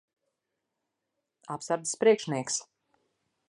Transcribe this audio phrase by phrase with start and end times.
[1.55, 2.61] Apsardzes priekšnieks.